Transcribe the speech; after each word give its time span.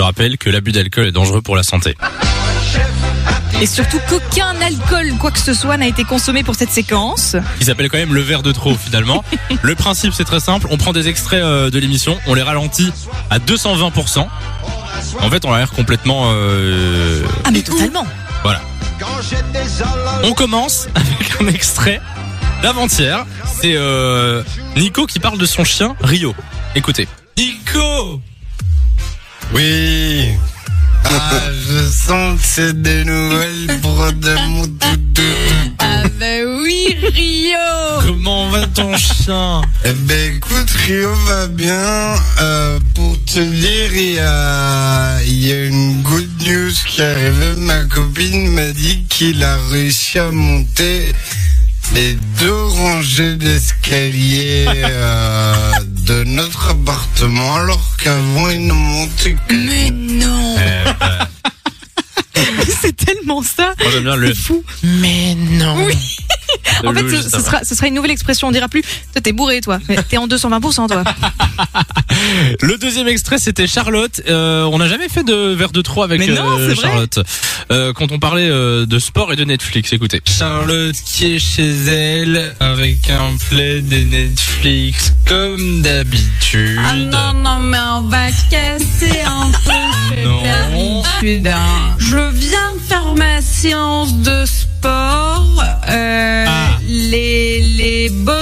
Je 0.00 0.02
rappelle 0.02 0.38
que 0.38 0.48
l'abus 0.48 0.72
d'alcool 0.72 1.08
est 1.08 1.12
dangereux 1.12 1.42
pour 1.42 1.56
la 1.56 1.62
santé. 1.62 1.94
Et 3.60 3.66
surtout 3.66 3.98
qu'aucun 4.08 4.58
alcool, 4.62 5.12
quoi 5.18 5.30
que 5.30 5.38
ce 5.38 5.52
soit, 5.52 5.76
n'a 5.76 5.86
été 5.86 6.04
consommé 6.04 6.42
pour 6.42 6.54
cette 6.54 6.70
séquence. 6.70 7.36
Qui 7.58 7.66
s'appelle 7.66 7.90
quand 7.90 7.98
même 7.98 8.14
le 8.14 8.22
verre 8.22 8.42
de 8.42 8.50
trop 8.50 8.74
finalement. 8.74 9.22
le 9.62 9.74
principe 9.74 10.14
c'est 10.14 10.24
très 10.24 10.40
simple, 10.40 10.68
on 10.70 10.78
prend 10.78 10.94
des 10.94 11.08
extraits 11.08 11.42
euh, 11.42 11.68
de 11.68 11.78
l'émission, 11.78 12.18
on 12.26 12.32
les 12.32 12.40
ralentit 12.40 12.90
à 13.28 13.40
220%. 13.40 14.26
En 15.20 15.30
fait 15.30 15.44
on 15.44 15.52
a 15.52 15.58
l'air 15.58 15.70
complètement... 15.70 16.30
euh, 16.32 17.22
Ah 17.44 17.50
mais 17.50 17.60
totalement. 17.60 18.06
Voilà. 18.42 18.62
On 20.24 20.32
commence 20.32 20.88
avec 20.94 21.42
un 21.42 21.46
extrait 21.48 22.00
d'avant-hier. 22.62 23.26
C'est 23.44 23.74
euh, 23.76 24.42
Nico 24.76 25.04
qui 25.04 25.18
parle 25.18 25.36
de 25.36 25.44
son 25.44 25.62
chien 25.62 25.94
Rio. 26.00 26.34
Écoutez. 26.74 27.06
Nico 27.36 28.22
Oui. 29.52 30.28
Ah, 31.04 31.40
je 31.68 31.90
sens 31.90 32.40
que 32.40 32.46
c'est 32.46 32.82
des 32.82 33.04
nouvelles 33.04 33.80
pour 33.82 34.12
de 34.12 34.34
mon 34.48 34.64
toutou. 34.64 35.22
Ah 35.78 36.04
bah 36.20 36.26
oui, 36.62 36.94
Rio 37.12 38.00
Comment 38.06 38.48
va 38.50 38.66
ton 38.68 38.96
chien? 38.96 39.62
Eh 39.84 39.92
ben 39.92 40.36
écoute, 40.36 40.70
Rio 40.86 41.12
va 41.26 41.48
bien. 41.48 42.14
Euh, 42.40 42.78
pour 42.94 43.16
te 43.24 43.40
dire, 43.40 43.92
il 43.92 44.14
y 44.14 44.18
a, 44.20 45.20
il 45.24 45.46
y 45.46 45.52
a 45.52 45.64
une 45.64 46.02
good 46.02 46.30
news 46.46 46.72
qui 46.86 47.00
est 47.00 47.04
arrivée. 47.04 47.56
Ma 47.56 47.84
copine 47.84 48.52
m'a 48.52 48.70
dit 48.70 49.04
qu'il 49.08 49.42
a 49.42 49.56
réussi 49.72 50.18
à 50.20 50.30
monter 50.30 51.12
les 51.94 52.16
deux 52.38 52.64
rangées 52.66 53.34
d'escalier 53.34 54.66
euh, 54.68 55.72
de 56.10 56.24
notre 56.24 56.70
appartement 56.70 57.54
alors 57.54 57.96
qu'avant 58.02 58.50
il 58.50 58.66
ne 58.66 58.72
montait 58.72 59.36
que 59.46 59.54
Mais 59.54 59.90
non 59.92 60.56
Eh, 60.58 60.92
bah, 61.00 61.28
C'est 62.80 62.96
tellement 62.96 63.42
ça 63.44 63.74
Moi 63.80 63.90
j'aime 63.92 64.02
bien 64.02 64.16
le... 64.16 64.34
C'est 64.34 64.34
fou 64.34 64.64
Mais 64.82 65.36
non 65.36 65.84
Oui. 65.86 66.16
En 66.84 66.92
fait, 66.92 67.08
ce, 67.22 67.40
sera, 67.40 67.62
ce 67.62 67.74
sera 67.76 67.86
une 67.86 67.94
nouvelle 67.94 68.10
expression. 68.10 68.48
On 68.48 68.50
dira 68.50 68.66
plus 68.68 68.82
Toi, 69.12 69.20
t'es 69.22 69.32
bourré, 69.32 69.60
toi. 69.60 69.78
Mais 69.88 70.02
T'es 70.02 70.16
en 70.16 70.26
220%, 70.26 70.88
toi. 70.88 71.04
Le 72.62 72.76
deuxième 72.78 73.08
extrait, 73.08 73.38
c'était 73.38 73.66
Charlotte. 73.66 74.20
Euh, 74.28 74.64
on 74.64 74.78
n'a 74.78 74.88
jamais 74.88 75.08
fait 75.08 75.24
de 75.24 75.34
verre 75.54 75.72
de 75.72 75.82
trop 75.82 76.02
avec 76.02 76.18
Mais 76.20 76.26
non, 76.28 76.58
euh. 76.58 76.74
Charlotte. 76.74 77.18
Euh, 77.70 77.92
quand 77.92 78.12
on 78.12 78.18
parlait 78.18 78.48
euh, 78.48 78.86
de 78.86 78.98
sport 78.98 79.32
et 79.32 79.36
de 79.36 79.44
Netflix, 79.44 79.92
écoutez. 79.92 80.20
Charlotte 80.26 80.96
qui 81.04 81.34
est 81.34 81.38
chez 81.38 81.70
elle 81.88 82.54
avec 82.60 83.08
un 83.10 83.36
plaid 83.48 83.92
et 83.92 84.04
Netflix 84.04 85.12
comme 85.26 85.82
d'habitude. 85.82 86.78
Ah 86.84 86.94
non, 86.96 87.32
non, 87.42 87.58
mais 87.60 87.78
on 87.96 88.02
va 88.08 88.26
casser 88.50 89.20
un 89.26 89.50
peu 89.64 90.24
Non. 90.24 91.02
hein. 91.46 91.96
Je 91.98 92.16
viens 92.16 92.72
de 92.74 92.80
faire 92.88 93.14
ma 93.16 93.40
séance 93.40 94.14
de 94.18 94.44
sport. 94.46 95.62
Euh, 95.88 96.44
Ah. 96.48 96.78
les, 96.86 97.60
les 97.60 98.08
bonnes 98.10 98.39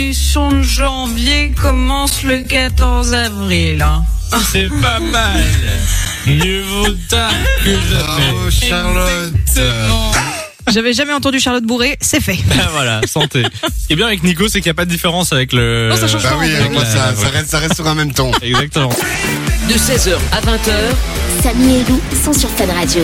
résolutions 0.00 0.50
de 0.52 0.62
janvier 0.62 1.52
commencent 1.60 2.22
le 2.22 2.38
14 2.38 3.12
avril. 3.12 3.82
hein. 3.82 4.02
C'est 4.50 4.68
pas 4.80 4.98
mal. 4.98 5.44
Mieux 6.26 6.62
vaut 6.62 6.86
tard 7.08 7.30
que 7.64 7.70
jamais. 7.70 8.32
Bravo 8.32 8.50
Charlotte. 8.50 9.32
Exactement. 9.46 10.12
J'avais 10.72 10.92
jamais 10.94 11.12
entendu 11.12 11.38
Charlotte 11.40 11.64
bourré. 11.64 11.96
C'est 12.00 12.20
fait. 12.22 12.38
Ah, 12.52 12.68
voilà, 12.72 13.00
santé. 13.06 13.42
Ce 13.62 13.86
qui 13.88 13.92
est 13.92 13.96
bien 13.96 14.06
avec 14.06 14.22
Nico, 14.22 14.46
c'est 14.48 14.60
qu'il 14.60 14.68
n'y 14.70 14.74
a 14.74 14.74
pas 14.74 14.84
de 14.84 14.90
différence 14.90 15.32
avec 15.32 15.52
le. 15.52 15.88
Non, 15.90 15.96
ça 15.96 16.08
change 16.08 16.22
Bah 16.22 16.36
oui, 16.38 16.54
avec 16.54 16.72
moi, 16.72 16.82
la- 16.84 16.88
ça, 16.90 17.14
ça 17.16 17.28
reste, 17.28 17.50
ça 17.50 17.58
reste 17.58 17.74
sur 17.74 17.86
un 17.86 17.94
même 17.94 18.12
ton. 18.12 18.30
Exactement. 18.40 18.88
De 19.68 19.74
16h 19.74 20.14
à 20.32 20.40
20h, 20.40 21.42
Samy 21.42 21.76
et 21.76 21.84
Lou 21.88 22.00
sont 22.24 22.32
sur 22.32 22.48
Fan 22.50 22.70
Radio. 22.70 23.02